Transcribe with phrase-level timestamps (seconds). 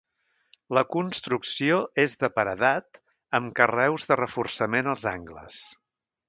[0.77, 3.01] La construcció és de paredat
[3.41, 5.63] amb carreus de reforçament als angles.